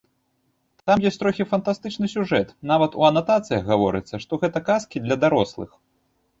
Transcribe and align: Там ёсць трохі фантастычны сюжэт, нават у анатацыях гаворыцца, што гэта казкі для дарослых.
Там 0.87 1.03
ёсць 1.09 1.21
трохі 1.23 1.45
фантастычны 1.51 2.09
сюжэт, 2.15 2.55
нават 2.73 2.91
у 3.03 3.07
анатацыях 3.11 3.61
гаворыцца, 3.71 4.15
што 4.27 4.43
гэта 4.47 4.67
казкі 4.73 4.97
для 5.07 5.15
дарослых. 5.29 5.71